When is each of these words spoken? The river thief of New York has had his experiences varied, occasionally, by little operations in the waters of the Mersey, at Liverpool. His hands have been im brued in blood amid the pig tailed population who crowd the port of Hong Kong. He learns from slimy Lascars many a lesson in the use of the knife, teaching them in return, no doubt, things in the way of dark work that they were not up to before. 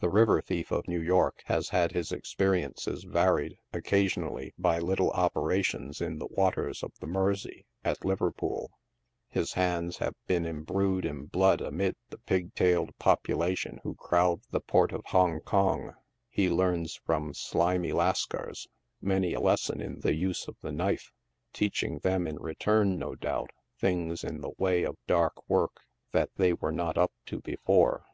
The 0.00 0.10
river 0.10 0.42
thief 0.42 0.70
of 0.70 0.86
New 0.88 1.00
York 1.00 1.40
has 1.46 1.70
had 1.70 1.92
his 1.92 2.12
experiences 2.12 3.04
varied, 3.04 3.56
occasionally, 3.72 4.52
by 4.58 4.78
little 4.78 5.10
operations 5.12 6.02
in 6.02 6.18
the 6.18 6.26
waters 6.26 6.82
of 6.82 6.92
the 7.00 7.06
Mersey, 7.06 7.64
at 7.82 8.04
Liverpool. 8.04 8.70
His 9.30 9.54
hands 9.54 9.96
have 10.00 10.12
been 10.26 10.44
im 10.44 10.64
brued 10.66 11.06
in 11.06 11.28
blood 11.28 11.62
amid 11.62 11.96
the 12.10 12.18
pig 12.18 12.54
tailed 12.54 12.94
population 12.98 13.80
who 13.84 13.94
crowd 13.94 14.42
the 14.50 14.60
port 14.60 14.92
of 14.92 15.00
Hong 15.06 15.40
Kong. 15.40 15.94
He 16.28 16.50
learns 16.50 17.00
from 17.06 17.32
slimy 17.32 17.92
Lascars 17.94 18.68
many 19.00 19.32
a 19.32 19.40
lesson 19.40 19.80
in 19.80 20.00
the 20.00 20.12
use 20.14 20.46
of 20.46 20.56
the 20.60 20.72
knife, 20.72 21.10
teaching 21.54 22.00
them 22.00 22.26
in 22.26 22.36
return, 22.36 22.98
no 22.98 23.14
doubt, 23.14 23.52
things 23.78 24.22
in 24.24 24.42
the 24.42 24.52
way 24.58 24.82
of 24.82 24.96
dark 25.06 25.48
work 25.48 25.80
that 26.12 26.28
they 26.36 26.52
were 26.52 26.70
not 26.70 26.98
up 26.98 27.12
to 27.24 27.40
before. 27.40 28.04